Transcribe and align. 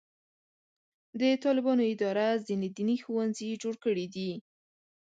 د 1.19 1.21
طالبانو 1.43 1.83
اداره 1.93 2.27
ځینې 2.47 2.67
دیني 2.77 2.95
ښوونځي 3.03 3.49
جوړ 3.61 3.75
کړي 3.83 4.05
دي. 4.15 4.31